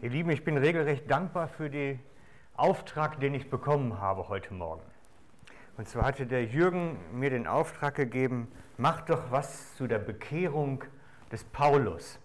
[0.00, 1.98] Ihr Lieben, ich bin regelrecht dankbar für den
[2.54, 4.82] Auftrag, den ich bekommen habe heute Morgen.
[5.76, 10.84] Und zwar hatte der Jürgen mir den Auftrag gegeben, mach doch was zu der Bekehrung
[11.32, 12.20] des Paulus.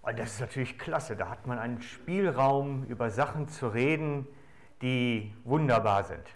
[0.00, 4.26] Und das ist natürlich klasse, da hat man einen Spielraum, über Sachen zu reden,
[4.80, 6.26] die wunderbar sind.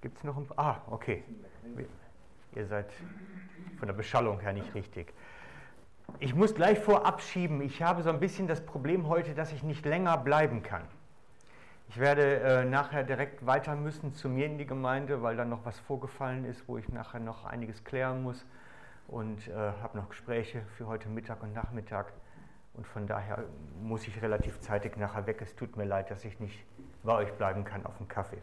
[0.00, 0.82] Gibt es noch ein paar?
[0.88, 1.22] Ah, okay.
[2.56, 2.92] Ihr seid
[3.78, 5.12] von der Beschallung her nicht richtig.
[6.20, 7.60] Ich muss gleich vorab schieben.
[7.60, 10.82] Ich habe so ein bisschen das Problem heute, dass ich nicht länger bleiben kann.
[11.88, 15.64] Ich werde äh, nachher direkt weiter müssen zu mir in die Gemeinde, weil dann noch
[15.64, 18.44] was vorgefallen ist, wo ich nachher noch einiges klären muss.
[19.08, 22.12] Und äh, habe noch Gespräche für heute Mittag und Nachmittag.
[22.74, 23.44] Und von daher
[23.82, 25.40] muss ich relativ zeitig nachher weg.
[25.42, 26.64] Es tut mir leid, dass ich nicht
[27.02, 28.38] bei euch bleiben kann auf dem Kaffee.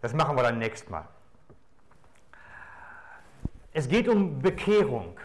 [0.00, 1.06] Das machen wir dann nächstes Mal.
[3.76, 5.18] Es geht um Bekehrung.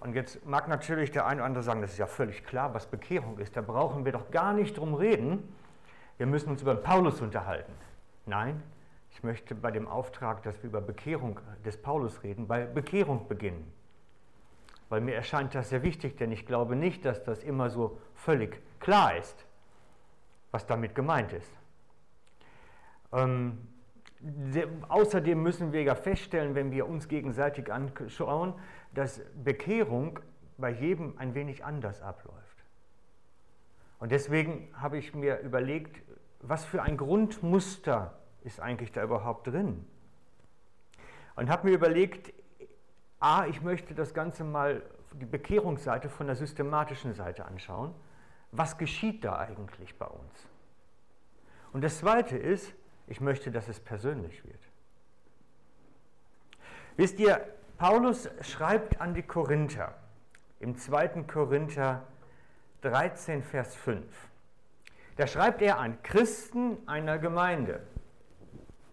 [0.00, 2.86] Und jetzt mag natürlich der eine oder andere sagen, das ist ja völlig klar, was
[2.86, 3.58] Bekehrung ist.
[3.58, 5.54] Da brauchen wir doch gar nicht drum reden.
[6.16, 7.74] Wir müssen uns über Paulus unterhalten.
[8.24, 8.62] Nein,
[9.10, 13.70] ich möchte bei dem Auftrag, dass wir über Bekehrung des Paulus reden, bei Bekehrung beginnen.
[14.88, 18.62] Weil mir erscheint das sehr wichtig, denn ich glaube nicht, dass das immer so völlig
[18.80, 19.44] klar ist,
[20.52, 21.52] was damit gemeint ist.
[23.12, 23.58] Ähm,
[24.88, 28.54] außerdem müssen wir ja feststellen, wenn wir uns gegenseitig anschauen,
[28.92, 30.20] dass Bekehrung
[30.58, 32.64] bei jedem ein wenig anders abläuft.
[33.98, 36.02] Und deswegen habe ich mir überlegt,
[36.40, 39.86] was für ein Grundmuster ist eigentlich da überhaupt drin?
[41.36, 42.32] Und habe mir überlegt,
[43.20, 47.94] a, ich möchte das Ganze mal die Bekehrungsseite von der systematischen Seite anschauen.
[48.52, 50.48] Was geschieht da eigentlich bei uns?
[51.72, 52.74] Und das Zweite ist,
[53.10, 54.60] ich möchte, dass es persönlich wird.
[56.96, 57.44] Wisst ihr,
[57.76, 59.94] Paulus schreibt an die Korinther
[60.60, 61.24] im 2.
[61.24, 62.06] Korinther
[62.82, 64.04] 13, Vers 5.
[65.16, 67.82] Da schreibt er an Christen einer Gemeinde.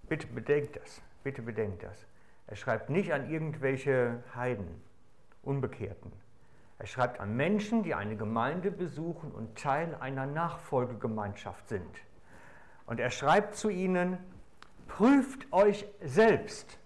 [0.09, 2.07] Bitte bedenkt das, bitte bedenkt das.
[2.47, 4.81] Er schreibt nicht an irgendwelche Heiden,
[5.43, 6.11] Unbekehrten.
[6.79, 12.01] Er schreibt an Menschen, die eine Gemeinde besuchen und Teil einer Nachfolgegemeinschaft sind.
[12.87, 14.17] Und er schreibt zu ihnen,
[14.87, 16.79] prüft euch selbst.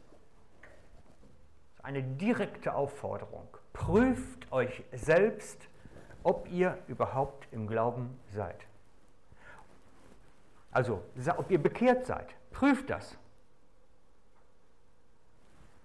[1.81, 3.47] Eine direkte Aufforderung.
[3.71, 5.69] Prüft euch selbst,
[6.23, 8.65] ob ihr überhaupt im Glauben seid.
[10.71, 11.03] Also,
[11.37, 12.27] ob ihr bekehrt seid.
[12.51, 13.17] Prüft das.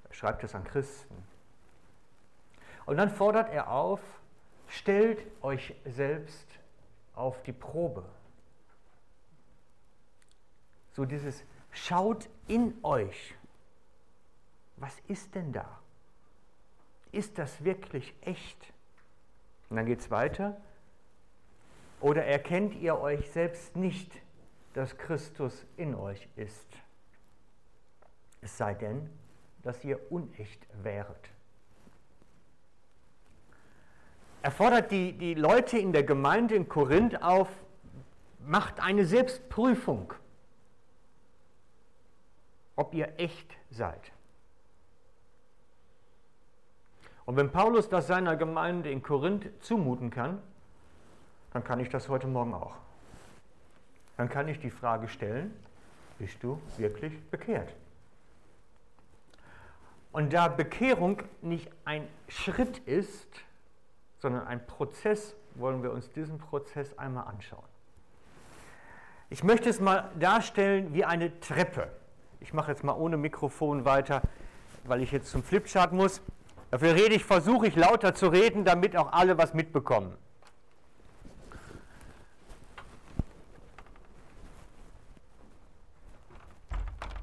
[0.08, 1.14] Er schreibt es an Christen.
[2.86, 4.00] Und dann fordert er auf,
[4.68, 6.46] stellt euch selbst
[7.14, 8.04] auf die Probe.
[10.96, 13.34] So dieses schaut in euch.
[14.78, 15.78] Was ist denn da?
[17.12, 18.72] Ist das wirklich echt?
[19.68, 20.56] Und dann geht es weiter.
[22.00, 24.10] Oder erkennt ihr euch selbst nicht,
[24.72, 26.66] dass Christus in euch ist?
[28.40, 29.10] Es sei denn,
[29.64, 31.28] dass ihr unecht wäret.
[34.40, 37.50] Er fordert die, die Leute in der Gemeinde in Korinth auf,
[38.38, 40.14] macht eine Selbstprüfung
[42.76, 44.12] ob ihr echt seid.
[47.24, 50.40] Und wenn Paulus das seiner Gemeinde in Korinth zumuten kann,
[51.52, 52.76] dann kann ich das heute Morgen auch.
[54.16, 55.52] Dann kann ich die Frage stellen,
[56.18, 57.74] bist du wirklich bekehrt?
[60.12, 63.28] Und da Bekehrung nicht ein Schritt ist,
[64.18, 67.64] sondern ein Prozess, wollen wir uns diesen Prozess einmal anschauen.
[69.28, 71.90] Ich möchte es mal darstellen wie eine Treppe.
[72.46, 74.22] Ich mache jetzt mal ohne Mikrofon weiter,
[74.84, 76.22] weil ich jetzt zum Flipchart muss.
[76.70, 80.16] Dafür rede ich, versuche ich lauter zu reden, damit auch alle was mitbekommen.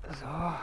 [0.10, 0.54] So.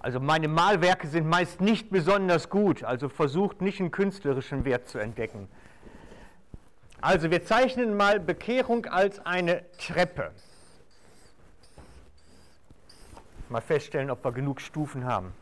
[0.00, 4.98] Also meine Malwerke sind meist nicht besonders gut, also versucht nicht einen künstlerischen Wert zu
[4.98, 5.48] entdecken.
[7.00, 10.32] Also wir zeichnen mal Bekehrung als eine Treppe.
[13.48, 15.32] Mal feststellen, ob wir genug Stufen haben.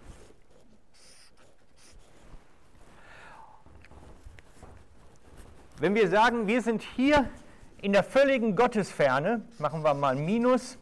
[5.79, 7.29] Wenn wir sagen, wir sind hier
[7.81, 10.79] in der völligen Gottesferne, machen wir mal Minus,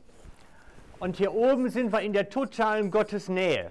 [0.98, 3.70] und hier oben sind wir in der totalen Gottesnähe,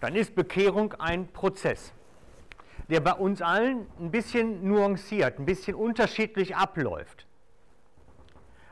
[0.00, 1.92] dann ist Bekehrung ein Prozess,
[2.88, 7.27] der bei uns allen ein bisschen nuanciert, ein bisschen unterschiedlich abläuft.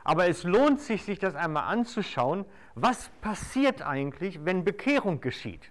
[0.07, 2.45] Aber es lohnt sich, sich das einmal anzuschauen,
[2.75, 5.69] was passiert eigentlich, wenn Bekehrung geschieht.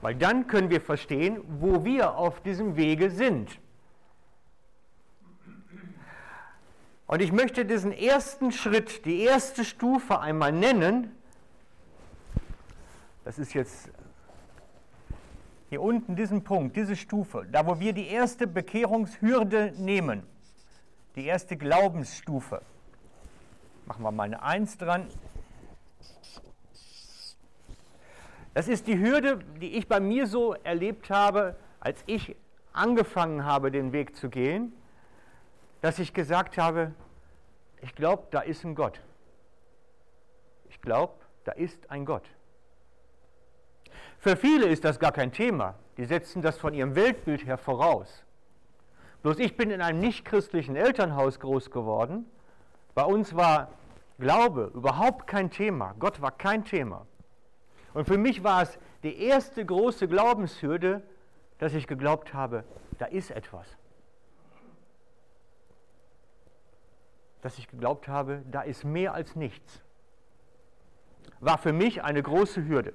[0.00, 3.60] Weil dann können wir verstehen, wo wir auf diesem Wege sind.
[7.06, 11.12] Und ich möchte diesen ersten Schritt, die erste Stufe einmal nennen.
[13.24, 13.90] Das ist jetzt
[15.68, 20.33] hier unten diesen Punkt, diese Stufe, da wo wir die erste Bekehrungshürde nehmen,
[21.16, 22.62] die erste Glaubensstufe.
[23.86, 25.08] Machen wir mal eine Eins dran.
[28.54, 32.36] Das ist die Hürde, die ich bei mir so erlebt habe, als ich
[32.72, 34.72] angefangen habe, den Weg zu gehen
[35.84, 36.94] dass ich gesagt habe,
[37.82, 39.02] ich glaube, da ist ein Gott.
[40.70, 41.12] Ich glaube,
[41.44, 42.26] da ist ein Gott.
[44.18, 45.74] Für viele ist das gar kein Thema.
[45.98, 48.24] Die setzen das von ihrem Weltbild her voraus.
[49.24, 52.26] Bloß ich bin in einem nichtchristlichen Elternhaus groß geworden.
[52.94, 53.70] Bei uns war
[54.18, 55.94] Glaube überhaupt kein Thema.
[55.98, 57.06] Gott war kein Thema.
[57.94, 61.02] Und für mich war es die erste große Glaubenshürde,
[61.56, 62.64] dass ich geglaubt habe,
[62.98, 63.66] da ist etwas.
[67.40, 69.82] dass ich geglaubt habe, da ist mehr als nichts.
[71.40, 72.94] War für mich eine große Hürde.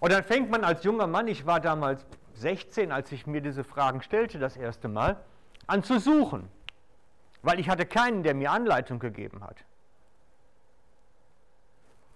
[0.00, 3.64] Und dann fängt man als junger Mann, ich war damals 16, als ich mir diese
[3.64, 5.16] Fragen stellte das erste Mal,
[5.66, 6.48] an zu suchen,
[7.42, 9.64] weil ich hatte keinen, der mir Anleitung gegeben hat.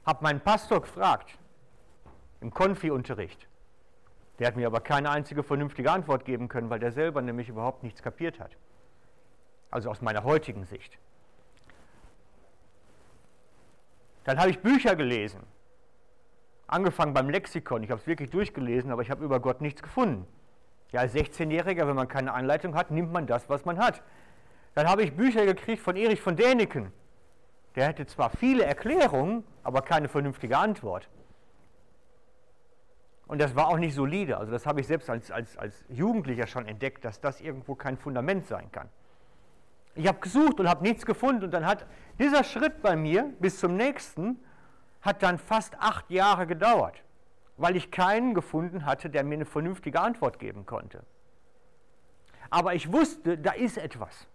[0.05, 1.39] Hab meinen Pastor gefragt,
[2.41, 3.47] im Konfi-Unterricht.
[4.39, 7.83] Der hat mir aber keine einzige vernünftige Antwort geben können, weil der selber nämlich überhaupt
[7.83, 8.57] nichts kapiert hat.
[9.71, 10.99] Also aus meiner heutigen Sicht.
[14.25, 15.43] Dann habe ich Bücher gelesen.
[16.71, 17.83] Angefangen beim Lexikon.
[17.83, 20.25] Ich habe es wirklich durchgelesen, aber ich habe über Gott nichts gefunden.
[20.93, 24.05] Ja, als 16-Jähriger, wenn man keine Anleitung hat, nimmt man das, was man hat.
[24.75, 26.93] Dann habe ich Bücher gekriegt von Erich von Däniken.
[27.75, 31.09] Der hätte zwar viele Erklärungen, aber keine vernünftige Antwort.
[33.27, 34.37] Und das war auch nicht solide.
[34.37, 37.97] Also das habe ich selbst als, als, als Jugendlicher schon entdeckt, dass das irgendwo kein
[37.97, 38.89] Fundament sein kann.
[39.97, 41.85] Ich habe gesucht und habe nichts gefunden und dann hat
[42.21, 44.39] dieser Schritt bei mir bis zum nächsten
[45.03, 47.03] hat dann fast acht Jahre gedauert,
[47.57, 51.05] weil ich keinen gefunden hatte, der mir eine vernünftige Antwort geben konnte.
[52.51, 54.27] Aber ich wusste, da ist etwas.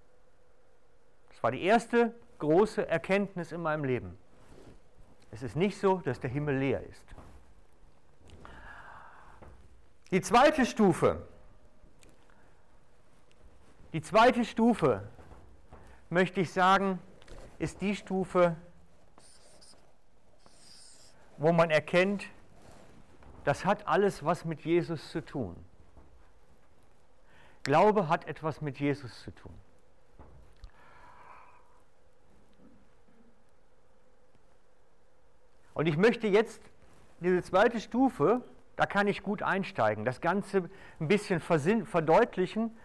[1.29, 4.17] Das war die erste große Erkenntnis in meinem Leben.
[5.31, 7.03] Es ist nicht so, dass der Himmel leer ist.
[10.11, 11.27] Die zweite Stufe,
[13.91, 15.03] die zweite Stufe
[16.09, 16.99] möchte ich sagen,
[17.59, 18.55] ist die Stufe,
[21.37, 22.25] wo man erkennt,
[23.43, 25.55] das hat alles was mit Jesus zu tun.
[27.63, 29.53] Glaube hat etwas mit Jesus zu tun.
[35.73, 36.61] Und ich möchte jetzt
[37.19, 38.41] diese zweite Stufe,
[38.77, 42.75] da kann ich gut einsteigen, das Ganze ein bisschen verdeutlichen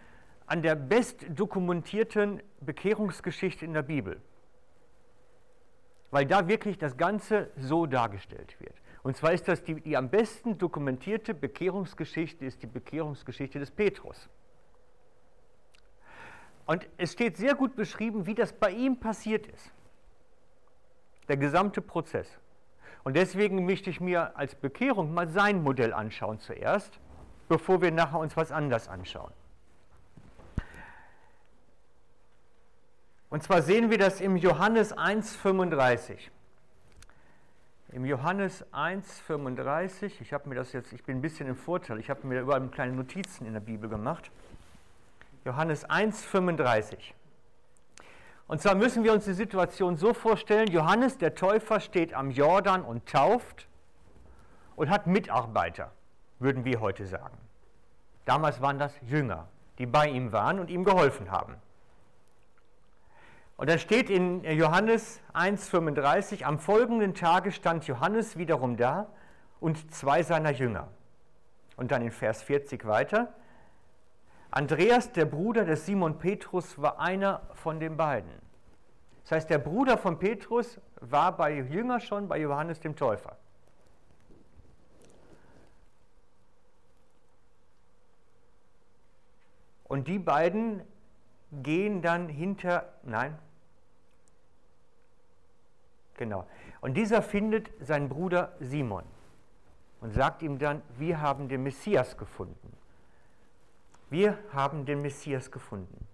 [0.46, 4.20] an der bestdokumentierten Bekehrungsgeschichte in der Bibel.
[6.10, 8.74] Weil da wirklich das Ganze so dargestellt wird.
[9.02, 14.28] Und zwar ist das die, die am besten dokumentierte Bekehrungsgeschichte, ist die Bekehrungsgeschichte des Petrus.
[16.66, 19.72] Und es steht sehr gut beschrieben, wie das bei ihm passiert ist.
[21.28, 22.28] Der gesamte Prozess.
[23.02, 27.00] Und deswegen möchte ich mir als Bekehrung mal sein Modell anschauen zuerst,
[27.48, 29.32] bevor wir nachher uns was anderes anschauen.
[33.30, 36.18] Und zwar sehen wir das im Johannes 1,35.
[37.92, 42.10] Im Johannes 1,35, ich habe mir das jetzt, ich bin ein bisschen im Vorteil, ich
[42.10, 44.30] habe mir überall kleine Notizen in der Bibel gemacht.
[45.44, 46.96] Johannes 1,35.
[48.48, 52.82] Und zwar müssen wir uns die Situation so vorstellen, Johannes der Täufer steht am Jordan
[52.82, 53.68] und tauft
[54.74, 55.92] und hat Mitarbeiter,
[56.40, 57.38] würden wir heute sagen.
[58.24, 59.46] Damals waren das Jünger,
[59.78, 61.54] die bei ihm waren und ihm geholfen haben.
[63.60, 69.12] Und dann steht in Johannes 1,35, am folgenden Tage stand Johannes wiederum da
[69.60, 70.88] und zwei seiner Jünger.
[71.76, 73.34] Und dann in Vers 40 weiter,
[74.50, 78.30] Andreas, der Bruder des Simon Petrus, war einer von den beiden.
[79.24, 83.36] Das heißt, der Bruder von Petrus war bei Jünger schon bei Johannes dem Täufer.
[89.84, 90.80] Und die beiden
[91.52, 93.36] gehen dann hinter, nein,
[96.20, 96.46] Genau.
[96.82, 99.04] Und dieser findet seinen Bruder Simon
[100.02, 102.76] und sagt ihm dann, wir haben den Messias gefunden.
[104.10, 106.06] Wir haben den Messias gefunden.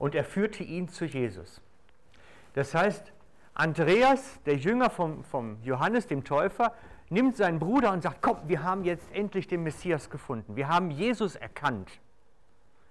[0.00, 1.60] Und er führte ihn zu Jesus.
[2.54, 3.12] Das heißt,
[3.54, 6.74] Andreas, der Jünger vom, vom Johannes, dem Täufer,
[7.08, 10.56] nimmt seinen Bruder und sagt, komm, wir haben jetzt endlich den Messias gefunden.
[10.56, 12.00] Wir haben Jesus erkannt.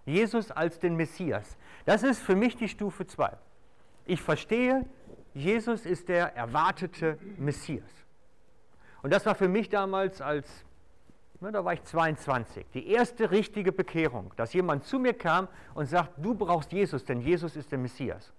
[0.06, 1.58] Jesus als den Messias.
[1.84, 3.38] Das ist für mich die Stufe 2.
[4.06, 4.86] Ich verstehe,
[5.36, 7.84] Jesus ist der erwartete Messias.
[9.04, 10.66] Und das war für mich damals als,
[11.42, 15.88] na, da war ich 22, die erste richtige Bekehrung, dass jemand zu mir kam und
[15.88, 18.34] sagt, du brauchst Jesus, denn Jesus ist der Messias.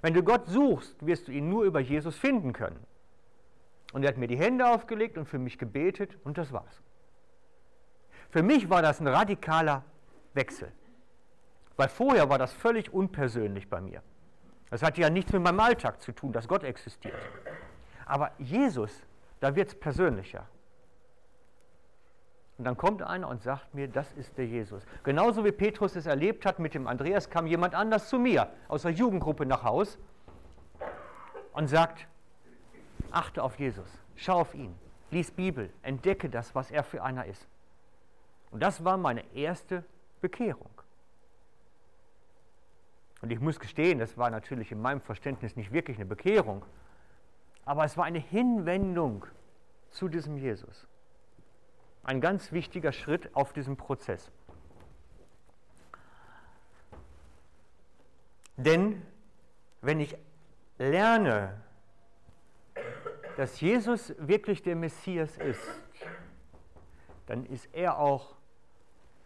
[0.00, 2.78] Wenn du Gott suchst, wirst du ihn nur über Jesus finden können.
[3.92, 6.82] Und er hat mir die Hände aufgelegt und für mich gebetet und das war's.
[8.30, 9.84] Für mich war das ein radikaler
[10.34, 10.70] Wechsel.
[11.76, 14.02] Weil vorher war das völlig unpersönlich bei mir.
[14.70, 17.14] Das hatte ja nichts mit meinem Alltag zu tun, dass Gott existiert.
[18.06, 19.02] Aber Jesus,
[19.40, 20.46] da wird es persönlicher.
[22.58, 24.84] Und dann kommt einer und sagt mir, das ist der Jesus.
[25.04, 28.82] Genauso wie Petrus es erlebt hat mit dem Andreas, kam jemand anders zu mir aus
[28.82, 29.96] der Jugendgruppe nach Haus
[31.52, 32.08] und sagt,
[33.12, 34.76] achte auf Jesus, schau auf ihn,
[35.12, 37.46] lies Bibel, entdecke das, was er für einer ist.
[38.50, 39.84] Und das war meine erste
[40.20, 40.70] Bekehrung.
[43.20, 46.64] Und ich muss gestehen, das war natürlich in meinem Verständnis nicht wirklich eine Bekehrung,
[47.64, 49.26] aber es war eine Hinwendung
[49.90, 50.86] zu diesem Jesus.
[52.04, 54.30] Ein ganz wichtiger Schritt auf diesem Prozess.
[58.56, 59.02] Denn
[59.82, 60.16] wenn ich
[60.78, 61.60] lerne,
[63.36, 65.62] dass Jesus wirklich der Messias ist,
[67.26, 68.37] dann ist er auch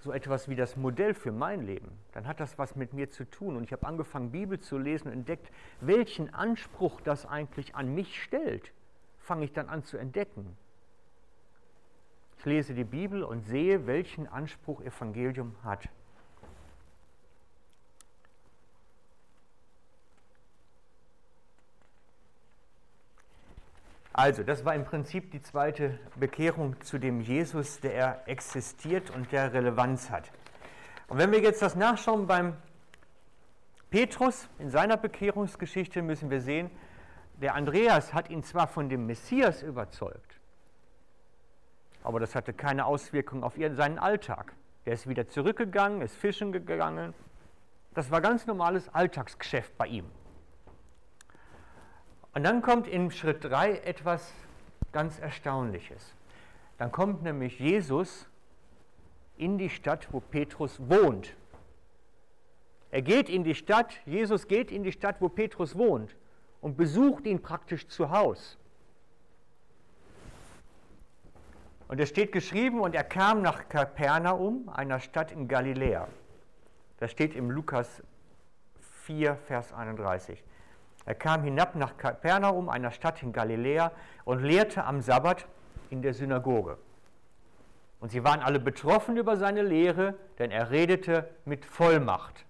[0.03, 3.25] so etwas wie das Modell für mein Leben, dann hat das was mit mir zu
[3.25, 3.57] tun.
[3.57, 8.21] Und ich habe angefangen, Bibel zu lesen und entdeckt, welchen Anspruch das eigentlich an mich
[8.23, 8.73] stellt,
[9.19, 10.57] fange ich dann an zu entdecken.
[12.39, 15.89] Ich lese die Bibel und sehe, welchen Anspruch Evangelium hat.
[24.15, 29.55] Also, das war im Prinzip die zweite Bekehrung zu dem Jesus, der existiert und der
[29.55, 30.31] Relevanz hat.
[31.09, 32.57] Und wenn wir jetzt das nachschauen beim
[33.91, 36.71] Petrus in seiner Bekehrungsgeschichte, müssen wir sehen,
[37.41, 40.41] der Andreas hat ihn zwar von dem Messias überzeugt,
[42.03, 44.55] aber das hatte keine Auswirkung auf seinen Alltag.
[44.85, 47.15] Er ist wieder zurückgegangen, ist fischen gegangen.
[47.95, 50.05] Das war ganz normales Alltagsgeschäft bei ihm.
[52.35, 54.33] Und dann kommt in Schritt 3 etwas
[54.93, 56.15] ganz Erstaunliches.
[56.79, 58.27] Dann kommt nämlich Jesus
[59.37, 61.35] in die Stadt, wo Petrus wohnt.
[62.91, 66.15] Er geht in die Stadt, Jesus geht in die Stadt, wo Petrus wohnt
[66.61, 68.57] und besucht ihn praktisch zu Hause.
[71.89, 76.09] Und es steht geschrieben, und er kam nach Kapernaum, einer Stadt in Galiläa.
[76.99, 78.03] Das steht im Lukas
[79.05, 80.43] 4, Vers 31.
[81.05, 83.93] Er kam hinab nach Kapernaum, einer Stadt in Galiläa,
[84.25, 85.47] und lehrte am Sabbat
[85.91, 86.79] in der Synagoge.
[88.01, 92.45] Und sie waren alle betroffen über seine Lehre, denn er redete mit Vollmacht.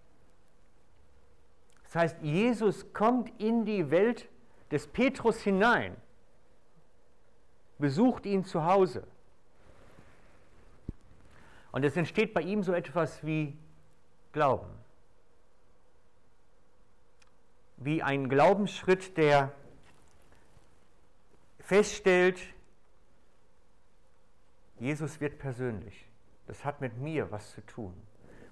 [1.84, 4.28] Das heißt, Jesus kommt in die Welt
[4.70, 5.96] des Petrus hinein,
[7.78, 9.06] besucht ihn zu Hause.
[11.70, 13.58] Und es entsteht bei ihm so etwas wie
[14.32, 14.81] Glauben
[17.84, 19.52] wie ein Glaubensschritt, der
[21.60, 22.40] feststellt,
[24.78, 26.08] Jesus wird persönlich.
[26.46, 27.94] Das hat mit mir was zu tun.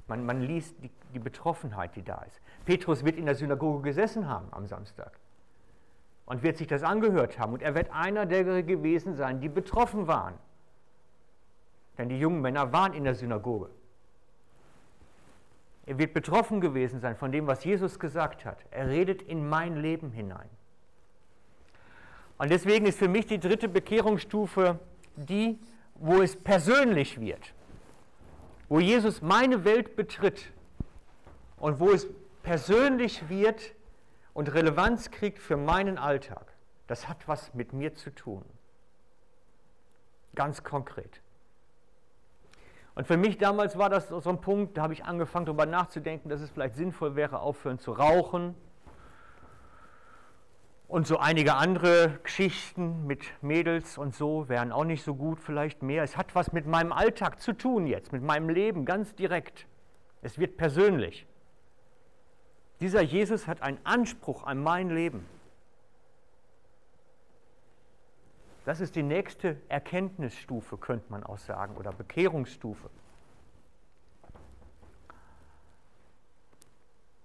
[0.06, 2.40] Man, man liest die, die Betroffenheit, die da ist.
[2.64, 5.12] Petrus wird in der Synagoge gesessen haben am Samstag
[6.26, 7.52] und wird sich das angehört haben.
[7.52, 10.34] Und er wird einer der gewesen sein, die betroffen waren.
[11.98, 13.68] Denn die jungen Männer waren in der Synagoge.
[15.86, 18.58] Er wird betroffen gewesen sein von dem, was Jesus gesagt hat.
[18.70, 20.48] Er redet in mein Leben hinein.
[22.38, 24.78] Und deswegen ist für mich die dritte Bekehrungsstufe
[25.16, 25.58] die,
[25.94, 27.54] wo es persönlich wird,
[28.68, 30.52] wo Jesus meine Welt betritt
[31.58, 32.06] und wo es
[32.42, 33.74] persönlich wird
[34.32, 36.46] und Relevanz kriegt für meinen Alltag.
[36.86, 38.44] Das hat was mit mir zu tun.
[40.34, 41.20] Ganz konkret.
[43.00, 46.28] Und für mich damals war das so ein Punkt, da habe ich angefangen darüber nachzudenken,
[46.28, 48.54] dass es vielleicht sinnvoll wäre, aufhören zu rauchen.
[50.86, 55.82] Und so einige andere Geschichten mit Mädels und so wären auch nicht so gut, vielleicht
[55.82, 56.02] mehr.
[56.02, 59.66] Es hat was mit meinem Alltag zu tun jetzt, mit meinem Leben ganz direkt.
[60.20, 61.26] Es wird persönlich.
[62.80, 65.24] Dieser Jesus hat einen Anspruch an mein Leben.
[68.70, 72.88] Das ist die nächste Erkenntnisstufe, könnte man auch sagen, oder Bekehrungsstufe.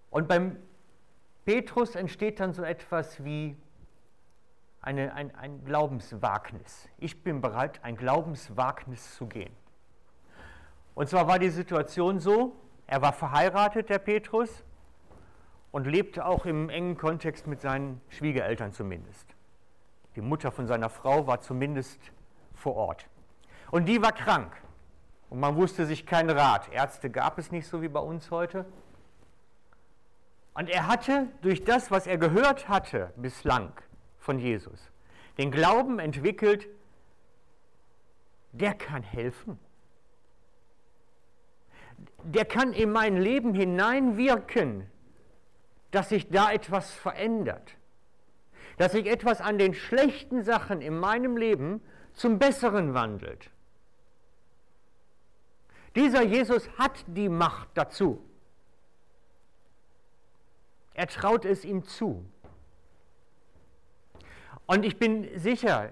[0.10, 0.58] Und beim
[1.46, 3.56] Petrus entsteht dann so etwas wie
[4.82, 6.90] eine, ein, ein Glaubenswagnis.
[6.98, 9.56] Ich bin bereit, ein Glaubenswagnis zu gehen.
[10.96, 12.56] Und zwar war die Situation so,
[12.88, 14.64] er war verheiratet, der Petrus,
[15.72, 19.35] und lebte auch im engen Kontext mit seinen Schwiegereltern zumindest.
[20.16, 22.00] Die Mutter von seiner Frau war zumindest
[22.54, 23.08] vor Ort.
[23.72, 24.56] Und die war krank.
[25.30, 26.72] Und man wusste sich keinen Rat.
[26.72, 28.66] Ärzte gab es nicht so wie bei uns heute.
[30.54, 33.74] Und er hatte durch das, was er gehört hatte bislang
[34.18, 34.92] von Jesus,
[35.38, 36.70] den Glauben entwickelt,
[38.54, 39.60] der kann helfen.
[42.24, 44.90] Der kann in mein Leben hineinwirken,
[45.92, 47.76] dass sich da etwas verändert.
[48.78, 51.82] Dass sich etwas an den schlechten Sachen in meinem Leben
[52.14, 53.50] zum Besseren wandelt.
[55.96, 58.22] Dieser Jesus hat die Macht dazu.
[60.94, 62.26] Er traut es ihm zu.
[64.66, 65.92] Und ich bin sicher,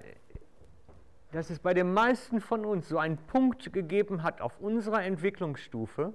[1.32, 6.14] dass es bei den meisten von uns so einen Punkt gegeben hat auf unserer Entwicklungsstufe,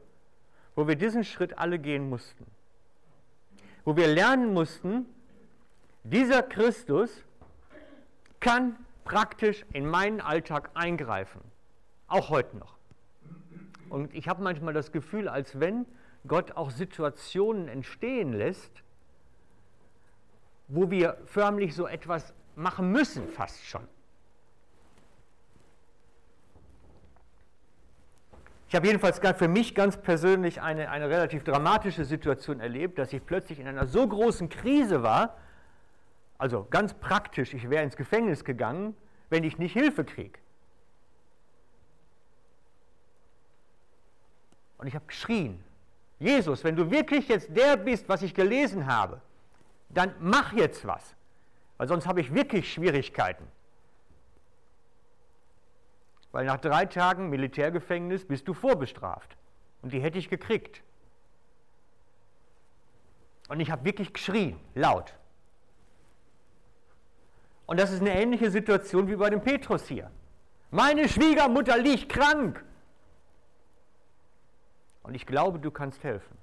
[0.75, 2.47] wo wir diesen Schritt alle gehen mussten.
[3.85, 5.07] Wo wir lernen mussten,
[6.05, 7.25] dieser Christus
[8.41, 11.41] kann praktisch in meinen Alltag eingreifen.
[12.07, 12.77] Auch heute noch.
[13.89, 15.87] Und ich habe manchmal das Gefühl, als wenn
[16.27, 18.83] Gott auch Situationen entstehen lässt,
[20.69, 23.87] wo wir förmlich so etwas machen müssen, fast schon.
[28.69, 33.25] Ich habe jedenfalls für mich ganz persönlich eine, eine relativ dramatische Situation erlebt, dass ich
[33.25, 35.39] plötzlich in einer so großen Krise war,
[36.39, 38.97] also ganz praktisch, ich wäre ins Gefängnis gegangen,
[39.29, 40.39] wenn ich nicht Hilfe kriege.
[44.79, 45.63] Und ich habe geschrien,
[46.21, 49.21] Jesus, wenn du wirklich jetzt der bist, was ich gelesen habe,
[49.89, 51.15] dann mach jetzt was,
[51.77, 53.47] weil sonst habe ich wirklich Schwierigkeiten.
[56.31, 59.37] Weil nach drei Tagen Militärgefängnis bist du vorbestraft.
[59.83, 60.83] Und die hätte ich gekriegt.
[63.49, 65.15] Und ich habe wirklich geschrien, laut.
[67.69, 70.11] Und das ist eine ähnliche Situation wie bei dem Petrus hier.
[70.71, 72.65] Meine Schwiegermutter liegt krank.
[75.03, 76.39] Und ich glaube, du kannst helfen.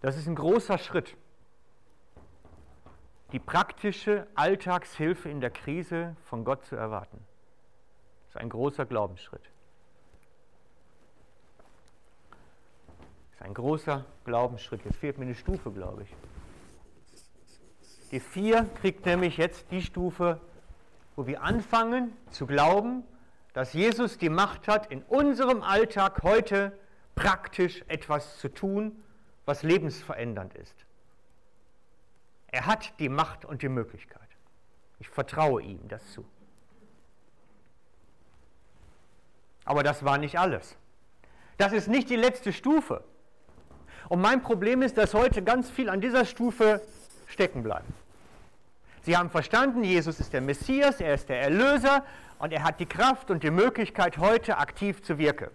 [0.00, 1.14] Das ist ein großer Schritt.
[3.32, 7.18] Die praktische Alltagshilfe in der Krise von Gott zu erwarten.
[8.24, 9.44] Das ist ein großer Glaubensschritt.
[13.28, 14.82] Das ist ein großer Glaubensschritt.
[14.86, 16.16] Jetzt fehlt mir eine Stufe, glaube ich.
[18.12, 20.38] Die vier kriegt nämlich jetzt die Stufe,
[21.16, 23.04] wo wir anfangen zu glauben,
[23.54, 26.78] dass Jesus die Macht hat, in unserem Alltag heute
[27.14, 29.02] praktisch etwas zu tun,
[29.46, 30.74] was lebensverändernd ist.
[32.48, 34.20] Er hat die Macht und die Möglichkeit.
[34.98, 36.24] Ich vertraue ihm das zu.
[39.64, 40.76] Aber das war nicht alles.
[41.56, 43.04] Das ist nicht die letzte Stufe.
[44.08, 46.82] Und mein Problem ist, dass heute ganz viel an dieser Stufe
[47.26, 48.01] stecken bleibt.
[49.02, 52.04] Sie haben verstanden, Jesus ist der Messias, er ist der Erlöser,
[52.38, 55.48] und er hat die Kraft und die Möglichkeit, heute aktiv zu wirken.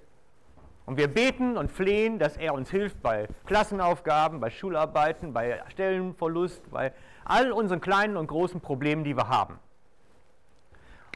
[0.86, 6.72] Und wir beten und flehen, dass er uns hilft bei Klassenaufgaben, bei Schularbeiten, bei Stellenverlust,
[6.72, 6.94] bei
[7.26, 9.60] all unseren kleinen und großen Problemen, die wir haben.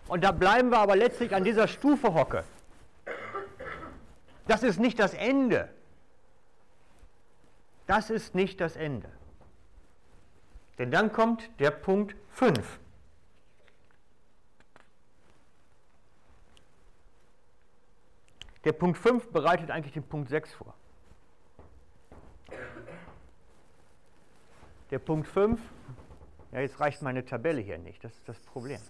[0.10, 2.44] Und da bleiben wir aber letztlich an dieser Stufe hocke.
[4.48, 5.70] Das ist nicht das Ende.
[7.88, 9.08] Das ist nicht das Ende.
[10.82, 12.80] Denn dann kommt der Punkt 5.
[18.64, 20.74] Der Punkt 5 bereitet eigentlich den Punkt 6 vor.
[24.90, 25.62] Der Punkt 5,
[26.52, 28.82] ja jetzt reicht meine Tabelle hier nicht, das ist das Problem.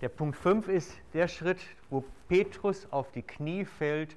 [0.00, 4.16] Der Punkt 5 ist der Schritt, wo Petrus auf die Knie fällt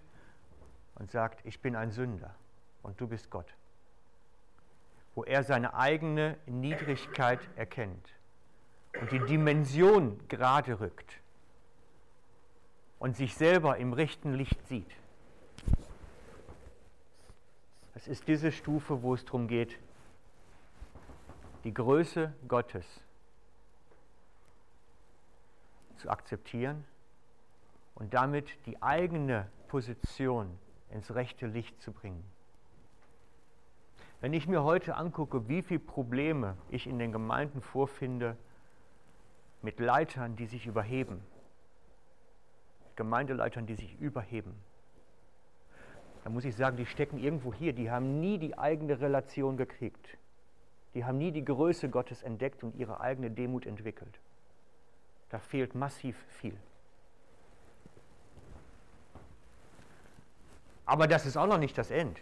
[0.95, 2.33] und sagt, ich bin ein Sünder
[2.81, 3.56] und du bist Gott.
[5.17, 8.07] Wo er seine eigene Niedrigkeit erkennt
[9.01, 11.11] und die Dimension gerade rückt
[12.99, 14.95] und sich selber im rechten Licht sieht.
[17.95, 19.79] Es ist diese Stufe, wo es darum geht,
[21.63, 22.85] die Größe Gottes
[25.95, 26.85] zu akzeptieren
[27.95, 30.59] und damit die eigene Position
[30.91, 32.36] ins rechte Licht zu bringen.
[34.19, 38.35] Wenn ich mir heute angucke, wie viele Probleme ich in den Gemeinden vorfinde
[39.61, 41.21] mit Leitern, die sich überheben,
[42.95, 44.55] Gemeindeleitern, die sich überheben.
[46.23, 50.17] da muss ich sagen, die stecken irgendwo hier, die haben nie die eigene Relation gekriegt.
[50.95, 54.19] Die haben nie die Größe Gottes entdeckt und ihre eigene Demut entwickelt.
[55.29, 56.57] Da fehlt massiv viel.
[60.87, 62.19] Aber das ist auch noch nicht das End.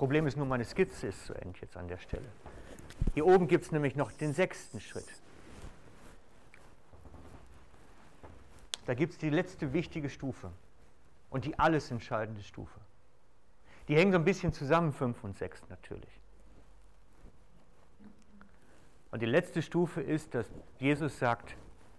[0.00, 2.24] Problem ist nur, meine Skizze ist zu Ende jetzt an der Stelle.
[3.12, 5.04] Hier oben gibt es nämlich noch den sechsten Schritt.
[8.86, 10.50] Da gibt es die letzte wichtige Stufe
[11.28, 12.80] und die alles entscheidende Stufe.
[13.88, 16.18] Die hängen so ein bisschen zusammen, 5 und 6 natürlich.
[19.10, 20.46] Und die letzte Stufe ist, dass
[20.78, 21.56] Jesus sagt,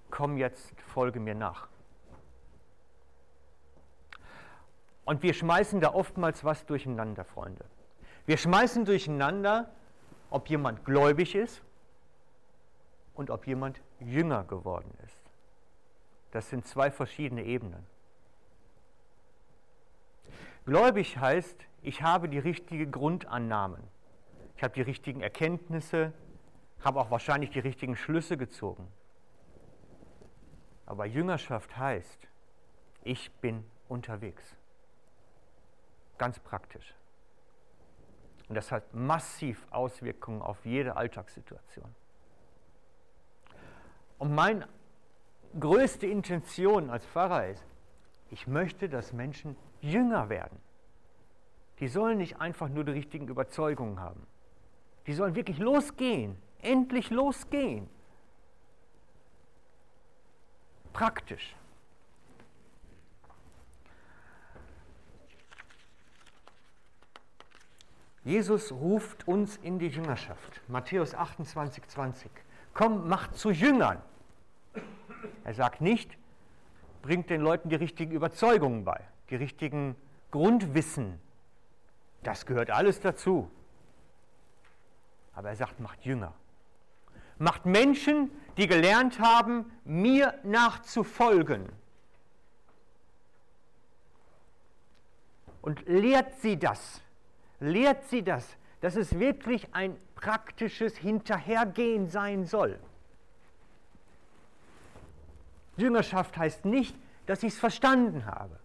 [0.10, 1.68] komm jetzt, folge mir nach.
[5.06, 7.64] Und wir schmeißen da oftmals was durcheinander, Freunde.
[8.26, 9.72] Wir schmeißen durcheinander,
[10.30, 11.62] ob jemand gläubig ist
[13.14, 15.18] und ob jemand jünger geworden ist.
[16.32, 17.86] Das sind zwei verschiedene Ebenen.
[20.66, 23.82] Gläubig heißt, ich habe die richtigen Grundannahmen.
[24.56, 26.14] Ich habe die richtigen Erkenntnisse,
[26.84, 28.88] habe auch wahrscheinlich die richtigen Schlüsse gezogen.
[30.86, 32.28] Aber Jüngerschaft heißt,
[33.04, 34.56] ich bin unterwegs.
[36.18, 36.94] Ganz praktisch.
[38.52, 41.96] Und das hat massiv Auswirkungen auf jede Alltagssituation.
[44.18, 44.68] Und meine
[45.58, 47.66] größte Intention als Pfarrer ist,
[48.30, 50.60] ich möchte, dass Menschen jünger werden.
[51.80, 54.28] Die sollen nicht einfach nur die richtigen Überzeugungen haben.
[55.08, 57.90] Die sollen wirklich losgehen endlich losgehen.
[60.94, 61.56] Praktisch.
[68.24, 70.62] Jesus ruft uns in die Jüngerschaft.
[70.68, 72.32] Matthäus 28, 20.
[72.74, 74.02] Komm, macht zu Jüngern.
[75.44, 76.18] Er sagt nicht,
[77.02, 79.96] bringt den Leuten die richtigen Überzeugungen bei, die richtigen
[80.30, 81.20] Grundwissen.
[82.24, 83.50] Das gehört alles dazu.
[85.34, 86.34] Aber er sagt, macht Jünger
[87.42, 91.70] macht Menschen, die gelernt haben, mir nachzufolgen.
[95.62, 97.02] Und lehrt sie das,
[97.62, 102.78] lehrt sie das, dass es wirklich ein praktisches Hinterhergehen sein soll.
[105.78, 106.96] Jüngerschaft heißt nicht,
[107.28, 108.60] dass ich es verstanden habe.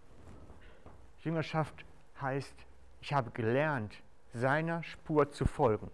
[1.21, 1.85] Jüngerschaft
[2.21, 2.55] heißt,
[3.01, 3.95] ich habe gelernt,
[4.33, 5.89] seiner Spur zu folgen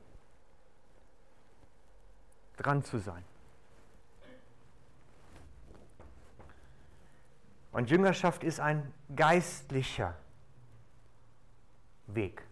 [2.58, 3.24] dran zu sein.
[7.72, 10.16] Und Jüngerschaft ist ein geistlicher
[12.08, 12.44] Weg.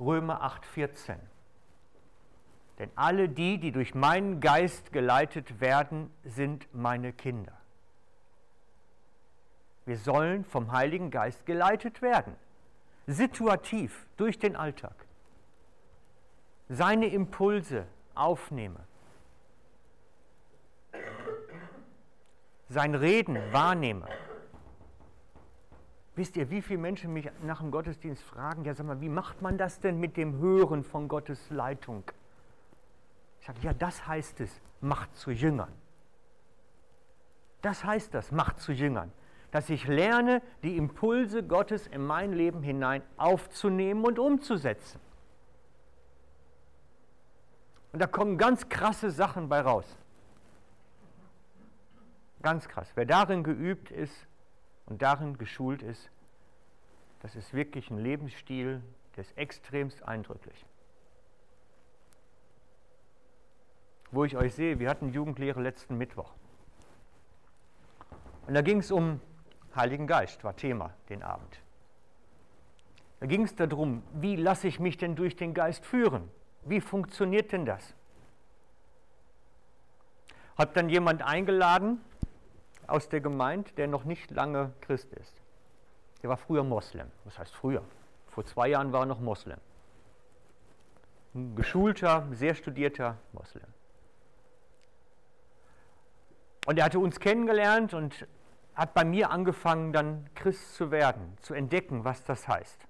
[0.00, 1.16] Römer 8:14.
[2.78, 7.52] Denn alle die, die durch meinen Geist geleitet werden, sind meine Kinder.
[9.84, 12.36] Wir sollen vom Heiligen Geist geleitet werden,
[13.06, 15.08] situativ durch den Alltag
[16.68, 18.80] seine Impulse aufnehme,
[22.68, 24.06] sein Reden wahrnehme.
[26.18, 29.40] Wisst ihr, wie viele Menschen mich nach dem Gottesdienst fragen, ja sag mal, wie macht
[29.40, 32.02] man das denn mit dem Hören von Gottes Leitung?
[33.38, 35.72] Ich sage, ja, das heißt es, macht zu Jüngern.
[37.62, 39.12] Das heißt das, macht zu Jüngern.
[39.52, 44.98] Dass ich lerne, die Impulse Gottes in mein Leben hinein aufzunehmen und umzusetzen.
[47.92, 49.86] Und da kommen ganz krasse Sachen bei raus.
[52.42, 52.90] Ganz krass.
[52.96, 54.26] Wer darin geübt ist
[54.88, 56.10] und darin geschult ist,
[57.20, 58.82] das ist wirklich ein Lebensstil,
[59.16, 60.64] der ist extremst eindrücklich.
[64.10, 66.32] Wo ich euch sehe, wir hatten Jugendlehre letzten Mittwoch.
[68.46, 69.20] Und da ging es um
[69.76, 71.60] Heiligen Geist, war Thema den Abend.
[73.20, 76.30] Da ging es darum, wie lasse ich mich denn durch den Geist führen?
[76.64, 77.94] Wie funktioniert denn das?
[80.56, 82.00] Hat dann jemand eingeladen
[82.88, 85.34] aus der Gemeinde, der noch nicht lange Christ ist.
[86.22, 87.08] Der war früher Moslem.
[87.24, 87.82] Was heißt früher?
[88.26, 89.58] Vor zwei Jahren war er noch Moslem.
[91.34, 93.66] Ein geschulter, sehr studierter Moslem.
[96.66, 98.26] Und er hatte uns kennengelernt und
[98.74, 102.88] hat bei mir angefangen, dann Christ zu werden, zu entdecken, was das heißt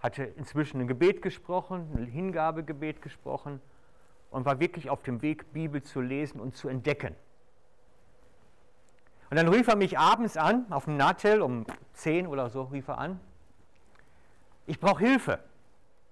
[0.00, 3.60] hatte inzwischen ein Gebet gesprochen, ein Hingabegebet gesprochen
[4.30, 7.14] und war wirklich auf dem Weg, Bibel zu lesen und zu entdecken.
[9.30, 12.88] Und dann rief er mich abends an, auf dem Natel um 10 oder so rief
[12.88, 13.20] er an.
[14.66, 15.38] Ich brauche Hilfe.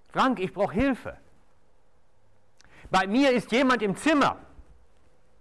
[0.09, 1.17] Frank, ich brauche Hilfe.
[2.89, 4.37] Bei mir ist jemand im Zimmer.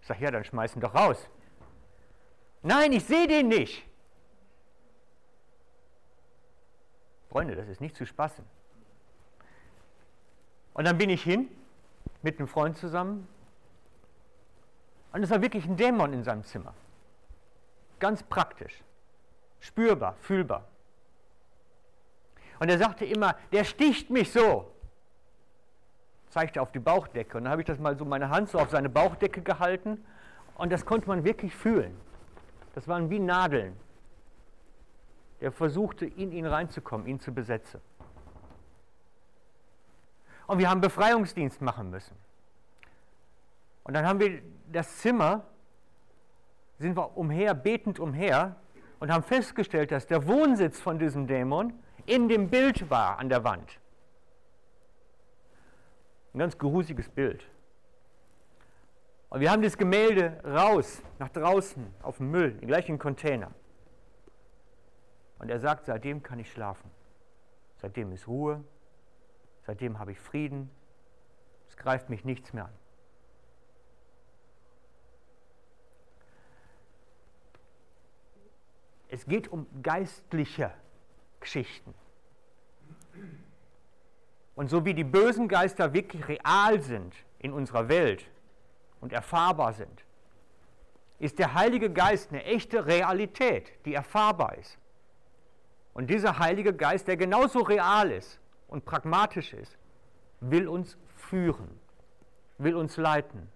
[0.00, 1.28] Ich sage, ja, dann schmeißen doch raus.
[2.62, 3.84] Nein, ich sehe den nicht.
[7.28, 8.44] Freunde, das ist nicht zu spaßen.
[10.72, 11.48] Und dann bin ich hin
[12.22, 13.28] mit einem Freund zusammen
[15.12, 16.74] und es war wirklich ein Dämon in seinem Zimmer.
[17.98, 18.82] Ganz praktisch,
[19.60, 20.64] spürbar, fühlbar.
[22.58, 24.72] Und er sagte immer, der sticht mich so.
[26.30, 27.36] Zeigte auf die Bauchdecke.
[27.36, 30.04] Und dann habe ich das mal so meine Hand so auf seine Bauchdecke gehalten.
[30.56, 31.98] Und das konnte man wirklich fühlen.
[32.74, 33.76] Das waren wie Nadeln.
[35.40, 37.80] Der versuchte, in ihn reinzukommen, ihn zu besetzen.
[40.46, 42.16] Und wir haben Befreiungsdienst machen müssen.
[43.84, 45.44] Und dann haben wir das Zimmer,
[46.78, 48.56] sind wir umher, betend umher
[49.00, 51.72] und haben festgestellt, dass der Wohnsitz von diesem Dämon
[52.06, 53.80] in dem Bild war an der Wand.
[56.34, 57.44] Ein ganz gerusiges Bild.
[59.28, 63.50] Und wir haben das Gemälde raus, nach draußen, auf dem Müll, im gleichen Container.
[65.38, 66.90] Und er sagt, seitdem kann ich schlafen.
[67.76, 68.64] Seitdem ist Ruhe.
[69.66, 70.70] Seitdem habe ich Frieden.
[71.68, 72.72] Es greift mich nichts mehr an.
[79.08, 80.72] Es geht um geistliche
[81.40, 81.94] Geschichten.
[84.54, 88.26] Und so wie die bösen Geister wirklich real sind in unserer Welt
[89.00, 90.04] und erfahrbar sind,
[91.18, 94.78] ist der Heilige Geist eine echte Realität, die erfahrbar ist.
[95.94, 98.38] Und dieser Heilige Geist, der genauso real ist
[98.68, 99.78] und pragmatisch ist,
[100.40, 101.80] will uns führen,
[102.58, 103.48] will uns leiten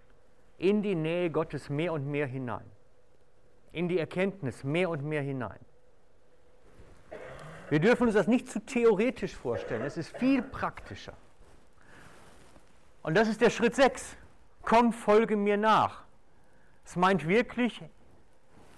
[0.56, 2.70] in die Nähe Gottes mehr und mehr hinein,
[3.72, 5.59] in die Erkenntnis mehr und mehr hinein.
[7.68, 11.14] Wir dürfen uns das nicht zu theoretisch vorstellen, es ist viel praktischer.
[13.02, 14.16] Und das ist der Schritt 6.
[14.62, 16.04] Komm, folge mir nach.
[16.85, 17.80] Es meint wirklich,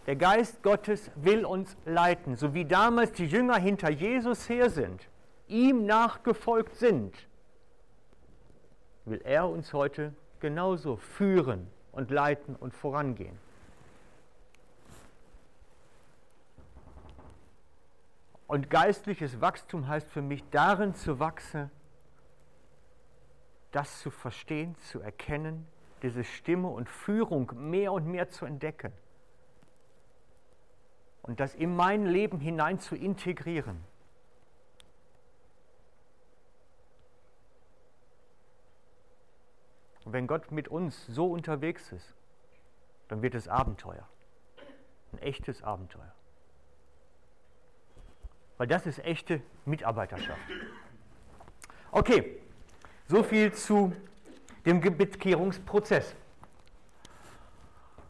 [0.07, 5.09] der Geist Gottes will uns leiten, so wie damals die Jünger hinter Jesus her sind,
[5.49, 7.15] ihm nachgefolgt sind,
[9.05, 13.39] will er uns heute genauso führen und leiten und vorangehen.
[18.53, 21.71] Und geistliches Wachstum heißt für mich darin zu wachsen,
[23.71, 25.67] das zu verstehen, zu erkennen,
[26.03, 28.93] diese Stimme und Führung mehr und mehr zu entdecken
[31.23, 33.83] und das in mein Leben hinein zu integrieren.
[40.05, 42.15] Und wenn Gott mit uns so unterwegs ist,
[43.09, 44.07] dann wird es Abenteuer.
[45.13, 46.15] Ein echtes Abenteuer.
[48.59, 50.41] Weil das ist echte Mitarbeiterschaft.
[51.91, 52.41] Okay,
[53.09, 53.93] so viel zu
[54.65, 56.15] dem Bekehrungsprozess.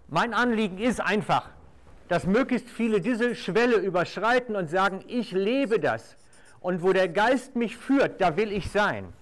[0.09, 1.49] Mein Anliegen ist einfach,
[2.09, 6.17] dass möglichst viele diese Schwelle überschreiten und sagen, ich lebe das.
[6.61, 9.13] Und wo der Geist mich führt, da will ich sein.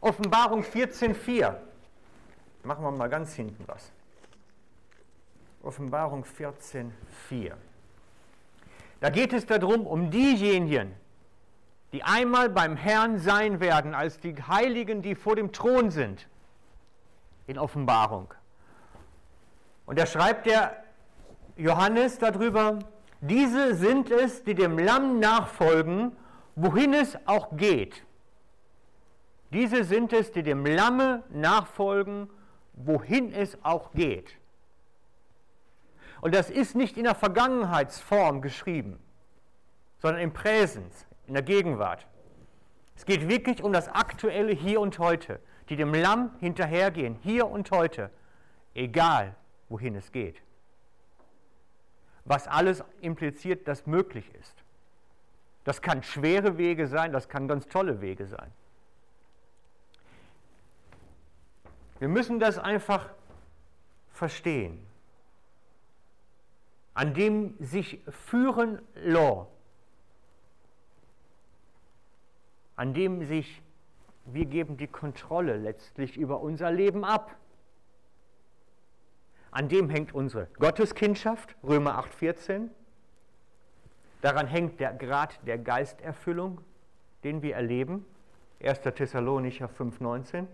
[0.00, 1.56] Offenbarung 14.4.
[2.62, 3.90] Machen wir mal ganz hinten was.
[5.62, 7.52] Offenbarung 14.4.
[9.04, 10.94] Da geht es darum, um diejenigen,
[11.92, 16.26] die einmal beim Herrn sein werden, als die Heiligen, die vor dem Thron sind,
[17.46, 18.32] in Offenbarung.
[19.84, 20.82] Und da schreibt der
[21.58, 22.78] Johannes darüber,
[23.20, 26.12] diese sind es, die dem Lamm nachfolgen,
[26.56, 28.06] wohin es auch geht.
[29.50, 32.30] Diese sind es, die dem Lamme nachfolgen,
[32.72, 34.38] wohin es auch geht.
[36.24, 38.98] Und das ist nicht in der Vergangenheitsform geschrieben,
[39.98, 42.06] sondern im Präsens, in der Gegenwart.
[42.96, 47.70] Es geht wirklich um das aktuelle Hier und Heute, die dem Lamm hinterhergehen, hier und
[47.70, 48.10] heute,
[48.72, 49.36] egal
[49.68, 50.40] wohin es geht.
[52.24, 54.64] Was alles impliziert, dass möglich ist.
[55.64, 58.50] Das kann schwere Wege sein, das kann ganz tolle Wege sein.
[61.98, 63.10] Wir müssen das einfach
[64.10, 64.86] verstehen
[66.94, 69.48] an dem sich führen law,
[72.76, 73.62] an dem sich,
[74.24, 77.36] wir geben die Kontrolle letztlich über unser Leben ab.
[79.50, 82.70] An dem hängt unsere Gotteskindschaft, Römer 8,14.
[84.22, 86.60] Daran hängt der Grad der Geisterfüllung,
[87.22, 88.04] den wir erleben,
[88.62, 88.80] 1.
[88.80, 90.46] Thessalonicher 5,19.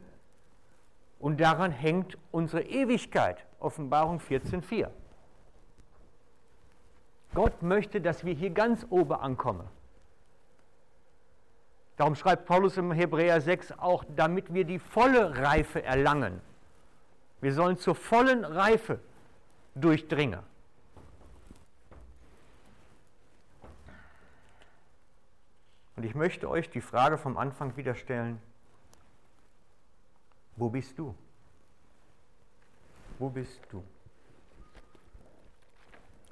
[1.18, 4.90] Und daran hängt unsere Ewigkeit, Offenbarung 14,4.
[7.34, 9.68] Gott möchte, dass wir hier ganz oben ankommen.
[11.96, 16.40] Darum schreibt Paulus im Hebräer 6 auch, damit wir die volle Reife erlangen.
[17.40, 19.00] Wir sollen zur vollen Reife
[19.74, 20.40] durchdringen.
[25.96, 28.40] Und ich möchte euch die Frage vom Anfang wieder stellen,
[30.56, 31.14] wo bist du?
[33.18, 33.84] Wo bist du?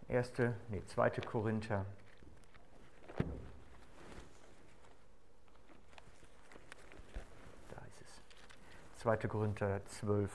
[0.09, 1.85] Erste, nee, zweite Korinther.
[7.68, 9.03] Da ist es.
[9.03, 9.16] 2.
[9.29, 10.31] Korinther 12,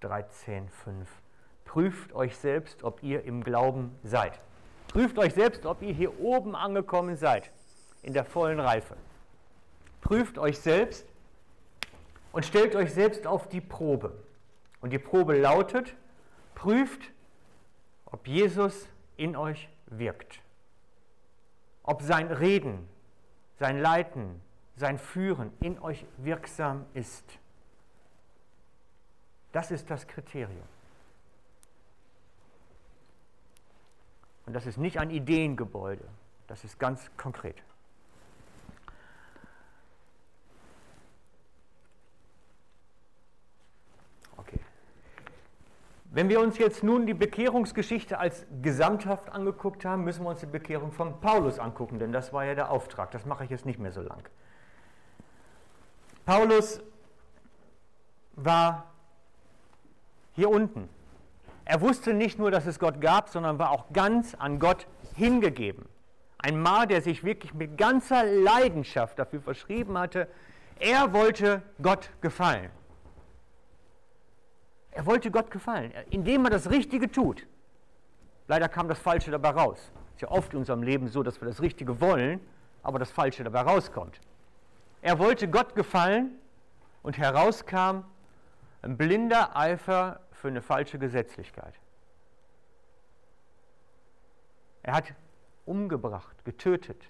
[0.00, 1.08] 13, 5.
[1.66, 4.40] Prüft euch selbst, ob ihr im Glauben seid.
[4.88, 7.52] Prüft euch selbst, ob ihr hier oben angekommen seid,
[8.02, 8.96] in der vollen Reife.
[10.00, 11.06] Prüft euch selbst
[12.32, 14.14] und stellt euch selbst auf die Probe.
[14.80, 15.94] Und die Probe lautet,
[16.54, 17.10] prüft,
[18.12, 20.40] ob Jesus in euch wirkt.
[21.82, 22.88] Ob sein Reden,
[23.58, 24.40] sein Leiten,
[24.76, 27.24] sein Führen in euch wirksam ist.
[29.50, 30.68] Das ist das Kriterium.
[34.46, 36.04] Und das ist nicht ein Ideengebäude,
[36.46, 37.56] das ist ganz konkret.
[44.36, 44.58] Okay.
[46.12, 50.46] Wenn wir uns jetzt nun die Bekehrungsgeschichte als gesamthaft angeguckt haben, müssen wir uns die
[50.46, 53.10] Bekehrung von Paulus angucken, denn das war ja der Auftrag.
[53.10, 54.22] Das mache ich jetzt nicht mehr so lang.
[56.26, 56.80] Paulus
[58.36, 58.92] war
[60.34, 60.88] hier unten
[61.64, 65.86] er wusste nicht nur, dass es Gott gab, sondern war auch ganz an Gott hingegeben.
[66.38, 70.28] Ein Mann, der sich wirklich mit ganzer Leidenschaft dafür verschrieben hatte,
[70.80, 72.70] er wollte Gott gefallen.
[74.92, 77.46] Er wollte Gott gefallen, indem er das Richtige tut.
[78.46, 79.78] Leider kam das Falsche dabei raus.
[80.10, 82.40] Es ist ja oft in unserem Leben so, dass wir das Richtige wollen,
[82.82, 84.20] aber das Falsche dabei rauskommt.
[85.00, 86.32] Er wollte Gott gefallen
[87.02, 88.04] und herauskam
[88.82, 91.74] ein blinder Eifer für eine falsche Gesetzlichkeit.
[94.82, 95.14] Er hat
[95.64, 97.00] umgebracht, getötet.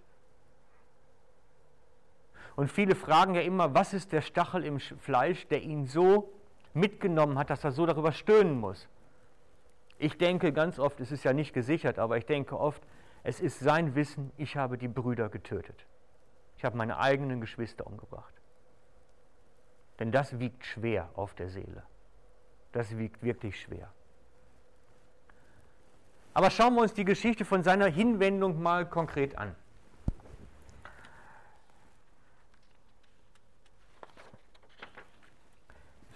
[2.54, 6.30] Und viele fragen ja immer, was ist der Stachel im Fleisch, der ihn so
[6.74, 8.88] mitgenommen hat, dass er so darüber stöhnen muss.
[9.98, 12.82] Ich denke ganz oft, es ist ja nicht gesichert, aber ich denke oft,
[13.22, 15.86] es ist sein Wissen, ich habe die Brüder getötet.
[16.56, 18.34] Ich habe meine eigenen Geschwister umgebracht.
[19.98, 21.84] Denn das wiegt schwer auf der Seele.
[22.72, 23.92] Das wiegt wirklich schwer.
[26.34, 29.54] Aber schauen wir uns die Geschichte von seiner Hinwendung mal konkret an.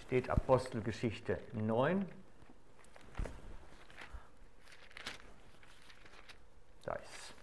[0.07, 2.07] Steht Apostelgeschichte 9.
[6.85, 7.35] Da ist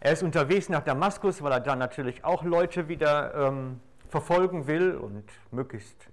[0.00, 4.94] Er ist unterwegs nach Damaskus, weil er da natürlich auch Leute wieder ähm, verfolgen will
[4.94, 6.08] und möglichst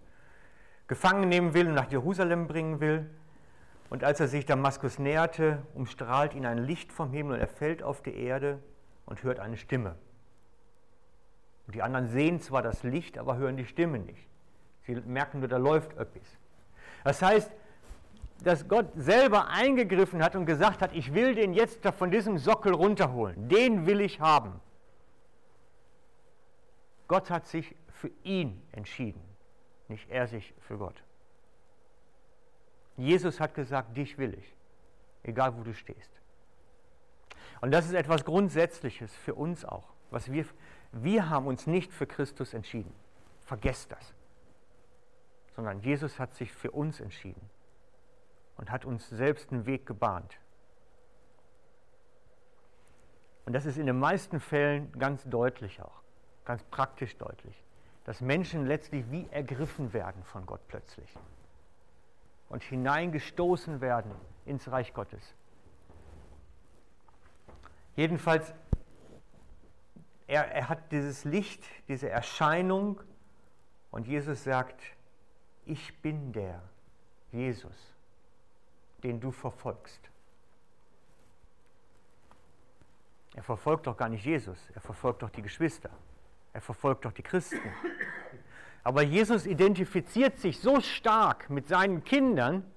[0.88, 3.10] gefangen nehmen will und nach Jerusalem bringen will.
[3.90, 7.84] Und als er sich Damaskus näherte, umstrahlt ihn ein Licht vom Himmel und er fällt
[7.84, 8.60] auf die Erde
[9.06, 9.96] und hört eine Stimme.
[11.68, 14.28] Und die anderen sehen zwar das Licht, aber hören die Stimme nicht.
[14.86, 16.38] Sie merken nur, da läuft etwas.
[17.04, 17.52] Das heißt,
[18.44, 22.74] dass Gott selber eingegriffen hat und gesagt hat, ich will den jetzt von diesem Sockel
[22.74, 23.48] runterholen.
[23.48, 24.60] Den will ich haben.
[27.08, 29.22] Gott hat sich für ihn entschieden,
[29.88, 31.04] nicht er sich für Gott.
[32.98, 34.56] Jesus hat gesagt, dich will ich,
[35.24, 36.12] egal wo du stehst.
[37.62, 39.90] Und das ist etwas Grundsätzliches für uns auch.
[40.12, 40.46] Was wir,
[41.04, 42.94] wir haben uns nicht für Christus entschieden.
[43.44, 44.14] Vergesst das.
[45.56, 47.50] Sondern Jesus hat sich für uns entschieden
[48.58, 50.38] und hat uns selbst einen Weg gebahnt.
[53.46, 56.02] Und das ist in den meisten Fällen ganz deutlich auch,
[56.46, 57.66] ganz praktisch deutlich
[58.06, 61.10] dass Menschen letztlich wie ergriffen werden von Gott plötzlich
[62.50, 64.12] und hineingestoßen werden
[64.46, 65.34] ins Reich Gottes.
[67.96, 68.54] Jedenfalls,
[70.28, 73.02] er, er hat dieses Licht, diese Erscheinung
[73.92, 74.82] und Jesus sagt,
[75.66, 76.62] ich bin der
[77.32, 77.94] Jesus,
[79.04, 80.10] den du verfolgst.
[83.36, 85.92] Er verfolgt doch gar nicht Jesus, er verfolgt doch die Geschwister.
[86.54, 87.60] Er verfolgt doch die Christen.
[88.84, 92.72] Aber Jesus identifiziert sich so stark mit seinen Kindern,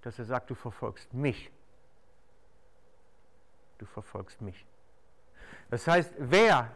[0.00, 1.52] dass er sagt, du verfolgst mich.
[3.78, 4.66] Du verfolgst mich.
[5.70, 6.70] Das heißt, wer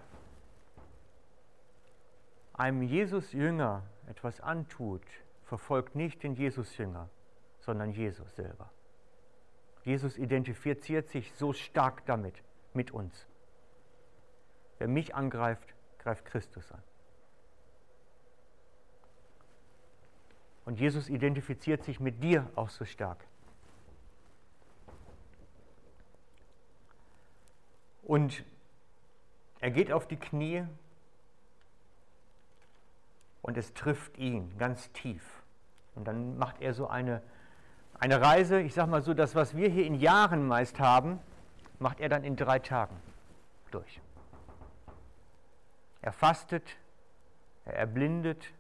[2.55, 5.03] einem Jesus-Jünger etwas antut,
[5.45, 7.09] verfolgt nicht den Jesus-Jünger,
[7.61, 8.71] sondern Jesus selber.
[9.85, 12.43] Jesus identifiziert sich so stark damit,
[12.75, 13.27] mit uns.
[14.79, 16.83] Wer mich angreift, greift Christus an.
[20.65, 23.25] Und Jesus identifiziert sich mit dir auch so stark.
[28.03, 28.45] Und
[29.61, 30.65] er geht auf die Knie
[33.43, 35.23] und es trifft ihn ganz tief.
[35.95, 37.23] Und dann macht er so eine,
[37.99, 41.19] eine Reise, ich sage mal so, das, was wir hier in Jahren meist haben,
[41.79, 42.97] macht er dann in drei Tagen
[43.71, 44.01] durch.
[46.03, 46.77] Er fastet,
[47.65, 48.53] er erblindet,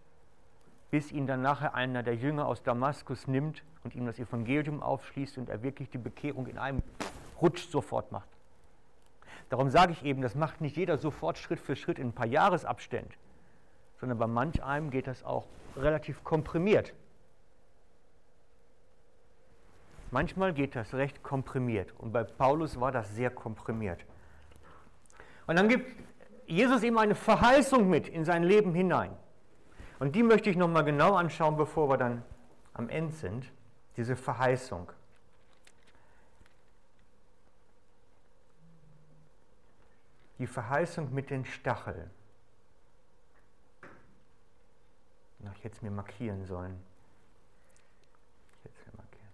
[0.90, 5.38] bis ihn dann nachher einer der Jünger aus Damaskus nimmt und ihm das Evangelium aufschließt
[5.38, 6.82] und er wirklich die Bekehrung in einem
[7.40, 8.28] Rutsch sofort macht.
[9.48, 12.26] Darum sage ich eben, das macht nicht jeder sofort Schritt für Schritt in ein paar
[12.26, 13.12] Jahresabständen
[14.00, 15.46] sondern bei manch einem geht das auch
[15.76, 16.94] relativ komprimiert.
[20.10, 24.04] Manchmal geht das recht komprimiert und bei Paulus war das sehr komprimiert.
[25.46, 25.86] Und dann gibt
[26.46, 29.10] Jesus ihm eine Verheißung mit in sein Leben hinein.
[29.98, 32.22] Und die möchte ich nochmal genau anschauen, bevor wir dann
[32.72, 33.52] am Ende sind.
[33.96, 34.90] Diese Verheißung.
[40.38, 42.10] Die Verheißung mit den Stacheln.
[45.46, 46.78] Ach, ich hätte es mir markieren sollen.
[48.58, 49.28] Ich hätte es mir markieren.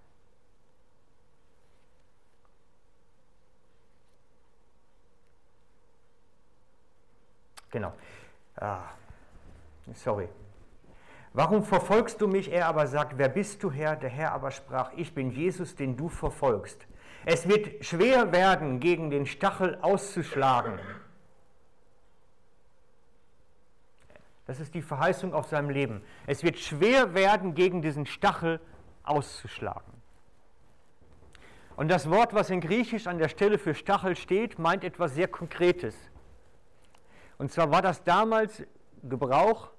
[7.70, 7.92] Genau.
[8.56, 8.90] Ah,
[9.94, 10.28] sorry.
[11.32, 12.52] Warum verfolgst du mich?
[12.52, 13.96] Er aber sagt, wer bist du Herr?
[13.96, 16.86] Der Herr aber sprach, ich bin Jesus, den du verfolgst.
[17.26, 20.78] Es wird schwer werden, gegen den Stachel auszuschlagen.
[24.46, 26.02] Das ist die Verheißung auf seinem Leben.
[26.26, 28.60] Es wird schwer werden, gegen diesen Stachel
[29.02, 29.92] auszuschlagen.
[31.76, 35.28] Und das Wort, was in Griechisch an der Stelle für Stachel steht, meint etwas sehr
[35.28, 35.96] Konkretes.
[37.38, 38.62] Und zwar war das damals
[39.02, 39.70] Gebrauch,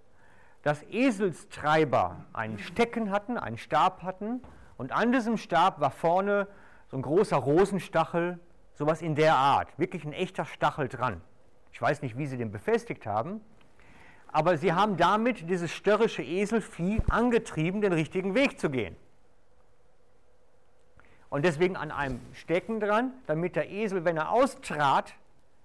[0.63, 4.41] dass Eselstreiber einen Stecken hatten, einen Stab hatten,
[4.77, 6.47] und an diesem Stab war vorne
[6.87, 8.39] so ein großer Rosenstachel,
[8.73, 11.21] sowas in der Art, wirklich ein echter Stachel dran.
[11.71, 13.41] Ich weiß nicht, wie sie den befestigt haben,
[14.27, 18.95] aber sie haben damit dieses störrische Eselvieh angetrieben, den richtigen Weg zu gehen.
[21.29, 25.13] Und deswegen an einem Stecken dran, damit der Esel, wenn er austrat,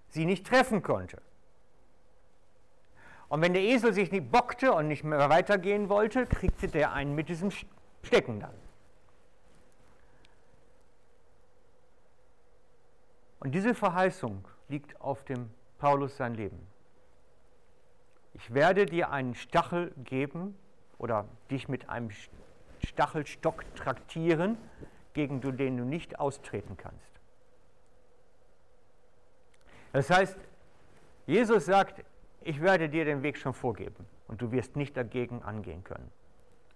[0.09, 1.21] sie nicht treffen konnte.
[3.29, 7.15] Und wenn der Esel sich nicht bockte und nicht mehr weitergehen wollte, kriegte der einen
[7.15, 7.53] mit diesem
[8.03, 8.55] Stecken dann.
[13.41, 16.71] Und diese Verheißung liegt auf dem Paulus sein Leben
[18.35, 20.57] ich werde dir einen Stachel geben
[20.99, 22.11] oder dich mit einem
[22.83, 24.57] Stachelstock traktieren,
[25.13, 27.21] gegen den du nicht austreten kannst.
[29.93, 30.39] Das heißt,
[31.27, 32.05] Jesus sagt,
[32.43, 36.11] ich werde dir den Weg schon vorgeben und du wirst nicht dagegen angehen können.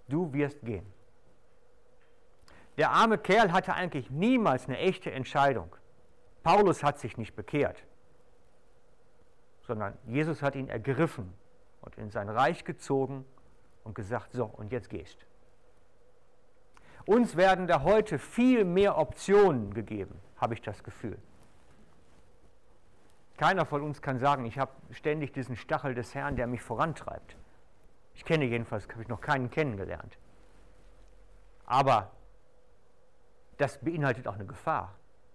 [0.09, 0.85] Du wirst gehen.
[2.77, 5.75] Der arme Kerl hatte eigentlich niemals eine echte Entscheidung.
[6.45, 7.83] Paulus hat sich nicht bekehrt,
[9.63, 11.33] sondern Jesus hat ihn ergriffen
[11.81, 13.25] und in sein Reich gezogen
[13.83, 15.27] und gesagt, so, und jetzt gehst.
[17.07, 21.19] Uns werden da heute viel mehr Optionen gegeben, habe ich das Gefühl.
[23.39, 27.37] Keiner von uns kann sagen, ich habe ständig diesen Stachel des Herrn, der mich vorantreibt.
[28.15, 30.19] Ich kenne jedenfalls, habe ich noch keinen kennengelernt.
[31.65, 32.13] Aber
[33.57, 34.95] das beinhaltet auch eine Gefahr.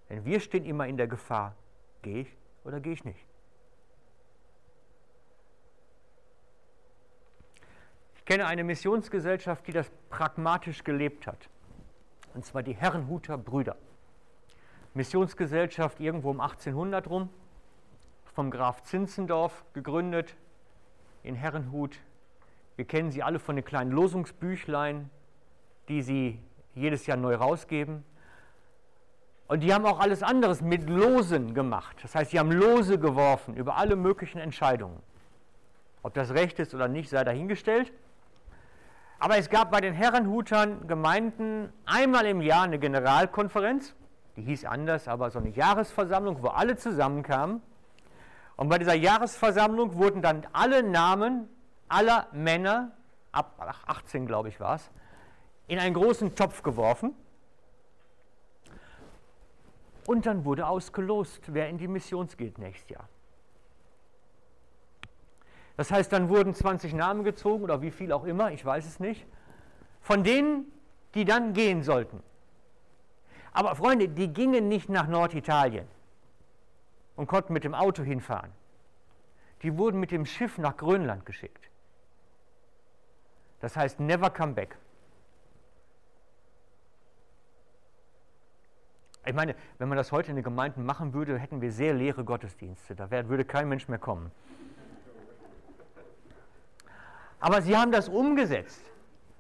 [0.10, 1.56] Denn wir stehen immer in der Gefahr,
[2.02, 3.30] gehe ich oder gehe ich nicht.
[8.30, 11.50] kenne eine Missionsgesellschaft, die das pragmatisch gelebt hat.
[12.36, 13.76] Und zwar die Herrenhuter Brüder.
[14.94, 17.30] Missionsgesellschaft irgendwo um 1800 rum,
[18.36, 20.36] vom Graf Zinzendorf gegründet,
[21.24, 21.98] in Herrenhut.
[22.76, 25.10] Wir kennen sie alle von den kleinen Losungsbüchlein,
[25.88, 26.40] die sie
[26.76, 28.06] jedes Jahr neu rausgeben.
[29.50, 31.98] Und die haben auch alles anderes mit Losen gemacht.
[32.04, 35.02] Das heißt, sie haben Lose geworfen über alle möglichen Entscheidungen.
[36.04, 37.92] Ob das recht ist oder nicht, sei dahingestellt.
[39.18, 43.96] Aber es gab bei den Herrenhutern Gemeinden einmal im Jahr eine Generalkonferenz,
[44.38, 47.64] die hieß anders, aber so eine Jahresversammlung, wo alle zusammenkamen.
[48.56, 51.50] Und bei dieser Jahresversammlung wurden dann alle Namen
[51.88, 52.92] aller Männer,
[53.32, 54.92] ab 18 glaube ich war es,
[55.66, 57.16] in einen großen Topf geworfen.
[60.10, 63.08] Und dann wurde ausgelost, wer in die Mission geht nächstes Jahr.
[65.78, 69.00] Das heißt, dann wurden 20 Namen gezogen oder wie viel auch immer, ich weiß es
[69.00, 69.28] nicht,
[70.02, 70.66] von denen,
[71.14, 72.24] die dann gehen sollten.
[73.52, 75.88] Aber Freunde, die gingen nicht nach Norditalien
[77.16, 78.52] und konnten mit dem Auto hinfahren.
[79.62, 81.70] Die wurden mit dem Schiff nach Grönland geschickt.
[83.60, 84.76] Das heißt, never come back.
[89.26, 92.24] Ich meine, wenn man das heute in den Gemeinden machen würde, hätten wir sehr leere
[92.24, 92.96] Gottesdienste.
[92.96, 94.32] Da würde kein Mensch mehr kommen.
[97.40, 98.82] Aber sie haben das umgesetzt.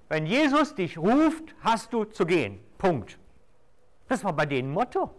[0.07, 2.59] Wenn Jesus dich ruft, hast du zu gehen.
[2.77, 3.17] Punkt.
[4.07, 5.13] Das war bei denen Motto.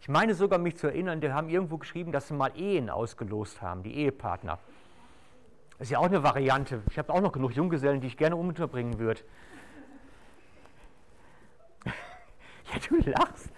[0.00, 3.60] Ich meine sogar mich zu erinnern, die haben irgendwo geschrieben, dass sie mal Ehen ausgelost
[3.60, 4.58] haben, die Ehepartner.
[5.78, 6.82] Das ist ja auch eine Variante.
[6.90, 9.20] Ich habe auch noch genug Junggesellen, die ich gerne unterbringen würde.
[12.72, 13.50] Ja, du lachst.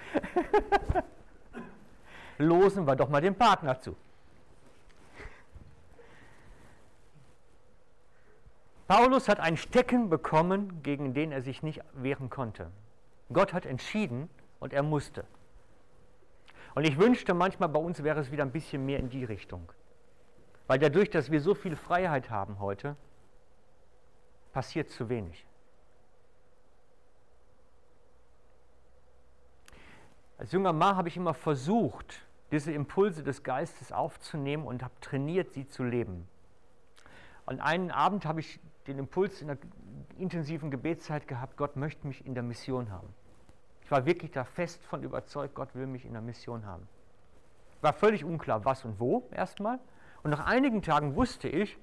[2.38, 3.96] Losen wir doch mal den Partner zu.
[8.88, 12.70] Paulus hat einen Stecken bekommen, gegen den er sich nicht wehren konnte.
[13.32, 15.24] Gott hat entschieden und er musste.
[16.74, 19.70] Und ich wünschte manchmal, bei uns wäre es wieder ein bisschen mehr in die Richtung.
[20.66, 22.96] Weil dadurch, dass wir so viel Freiheit haben heute,
[24.52, 25.46] passiert zu wenig.
[30.40, 35.52] Als junger Mann habe ich immer versucht, diese Impulse des Geistes aufzunehmen und habe trainiert,
[35.52, 36.26] sie zu leben.
[37.44, 39.58] Und einen Abend habe ich den Impuls in der
[40.16, 43.08] intensiven Gebetszeit gehabt, Gott möchte mich in der Mission haben.
[43.82, 46.88] Ich war wirklich da fest von überzeugt, Gott will mich in der Mission haben.
[47.82, 49.78] War völlig unklar, was und wo erstmal.
[50.22, 51.76] Und nach einigen Tagen wusste ich,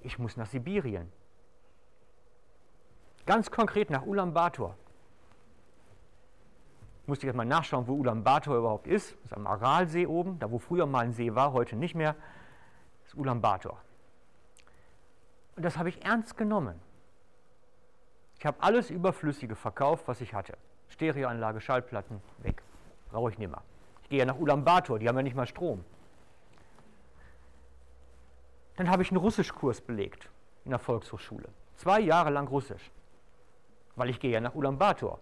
[0.00, 1.12] ich muss nach Sibirien.
[3.26, 4.78] Ganz konkret nach Ulaanbaatar.
[7.08, 9.16] Musste ich erstmal nachschauen, wo Ulaanbaatar überhaupt ist.
[9.22, 12.14] Das ist am Aralsee oben, da wo früher mal ein See war, heute nicht mehr.
[13.02, 13.78] Das ist Ulaanbaatar.
[15.56, 16.78] Und das habe ich ernst genommen.
[18.38, 20.58] Ich habe alles Überflüssige verkauft, was ich hatte.
[20.90, 22.62] Stereoanlage, Schallplatten, weg.
[23.10, 23.62] Brauche ich nicht mehr.
[24.02, 25.86] Ich gehe ja nach Ulaanbaatar, die haben ja nicht mal Strom.
[28.76, 30.28] Dann habe ich einen Russischkurs belegt
[30.66, 31.48] in der Volkshochschule.
[31.76, 32.90] Zwei Jahre lang Russisch.
[33.96, 35.18] Weil ich gehe ja nach Ulaanbaatar.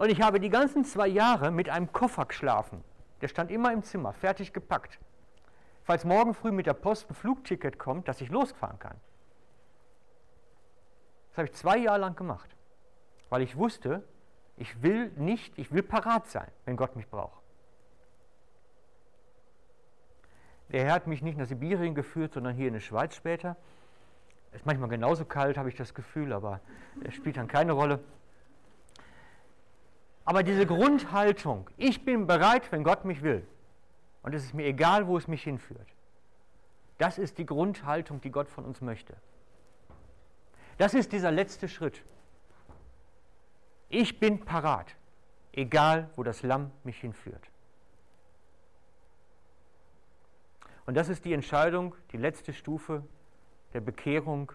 [0.00, 2.82] Und ich habe die ganzen zwei Jahre mit einem Koffer geschlafen.
[3.20, 4.98] Der stand immer im Zimmer, fertig gepackt
[5.90, 8.96] falls morgen früh mit der Post ein Flugticket kommt, dass ich losfahren kann.
[11.30, 12.48] Das habe ich zwei Jahre lang gemacht,
[13.28, 14.04] weil ich wusste,
[14.56, 17.42] ich will nicht, ich will parat sein, wenn Gott mich braucht.
[20.68, 23.56] Der Herr hat mich nicht nach Sibirien geführt, sondern hier in die Schweiz später.
[24.52, 26.60] Ist manchmal genauso kalt, habe ich das Gefühl, aber
[27.02, 27.98] es spielt dann keine Rolle.
[30.24, 33.46] Aber diese Grundhaltung, ich bin bereit, wenn Gott mich will,
[34.22, 35.88] und es ist mir egal, wo es mich hinführt.
[36.98, 39.16] Das ist die Grundhaltung, die Gott von uns möchte.
[40.76, 42.02] Das ist dieser letzte Schritt.
[43.88, 44.94] Ich bin parat,
[45.52, 47.50] egal wo das Lamm mich hinführt.
[50.86, 53.02] Und das ist die Entscheidung, die letzte Stufe
[53.72, 54.52] der Bekehrung,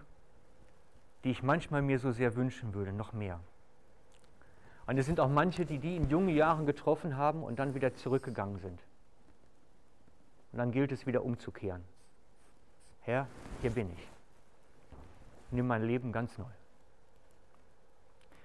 [1.24, 3.40] die ich manchmal mir so sehr wünschen würde, noch mehr.
[4.88, 7.96] Und es sind auch manche, die die in jungen Jahren getroffen haben und dann wieder
[7.96, 8.80] zurückgegangen sind.
[10.52, 11.84] Und dann gilt es wieder umzukehren.
[13.02, 13.28] Herr,
[13.62, 14.08] hier bin ich.
[15.52, 16.46] Nimm mein Leben ganz neu.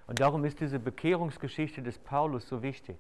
[0.07, 2.99] Und darum ist diese Bekehrungsgeschichte des Paulus so wichtig.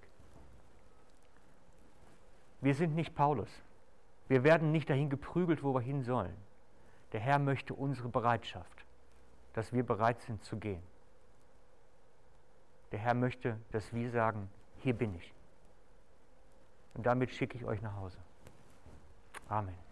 [2.60, 3.48] Wir sind nicht Paulus.
[4.28, 6.36] Wir werden nicht dahin geprügelt, wo wir hin sollen.
[7.12, 8.84] Der Herr möchte unsere Bereitschaft,
[9.54, 10.82] dass wir bereit sind zu gehen.
[12.92, 15.32] Der Herr möchte, dass wir sagen, hier bin ich.
[16.94, 18.18] Und damit schicke ich euch nach Hause.
[19.48, 19.89] Amen.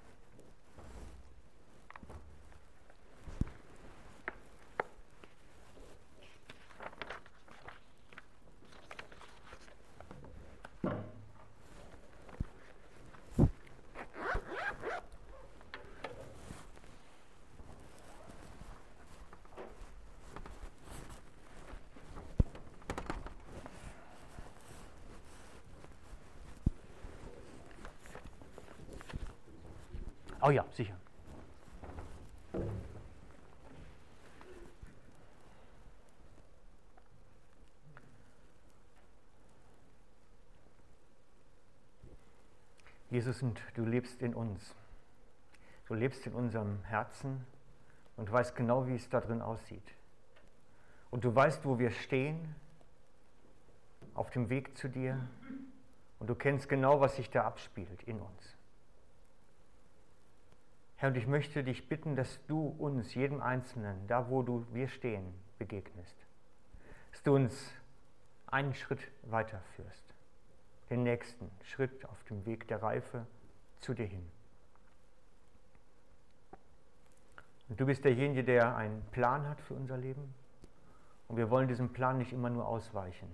[30.41, 30.95] Oh ja, sicher.
[43.11, 44.75] Jesus, und du lebst in uns.
[45.87, 47.45] Du lebst in unserem Herzen
[48.17, 49.95] und weißt genau, wie es da drin aussieht.
[51.11, 52.55] Und du weißt, wo wir stehen,
[54.15, 55.19] auf dem Weg zu dir.
[56.19, 58.58] Und du kennst genau, was sich da abspielt in uns.
[61.01, 64.89] Herr, und ich möchte dich bitten, dass du uns, jedem Einzelnen, da wo du wir
[64.89, 66.27] stehen, begegnest.
[67.13, 67.73] Dass du uns
[68.49, 70.15] einen Schritt weiterführst,
[70.91, 73.27] den nächsten Schritt auf dem Weg der Reife
[73.79, 74.29] zu dir hin.
[77.69, 80.35] Und du bist derjenige, der einen Plan hat für unser Leben.
[81.29, 83.29] Und wir wollen diesem Plan nicht immer nur ausweichen,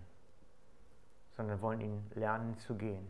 [1.35, 3.07] sondern wollen ihn lernen zu gehen.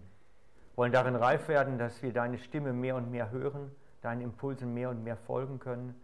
[0.77, 3.73] Wollen darin reif werden, dass wir deine Stimme mehr und mehr hören,
[4.05, 6.01] deinen Impulsen mehr und mehr folgen können.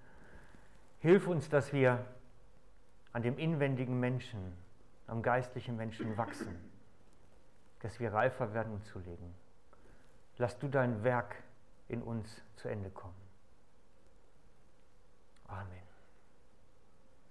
[1.01, 2.05] Hilf uns, dass wir
[3.13, 4.57] an dem inwendigen Menschen,
[5.07, 6.57] am geistlichen Menschen wachsen,
[7.81, 9.35] dass wir reifer werden, um zu leben.
[10.39, 11.37] Lass du dein Werk
[11.89, 13.15] in uns zu Ende kommen.
[15.49, 15.90] Amen.